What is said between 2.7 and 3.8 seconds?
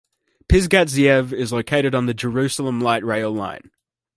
Light Rail line.